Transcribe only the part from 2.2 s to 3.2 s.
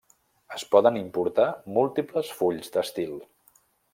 fulls d'estil.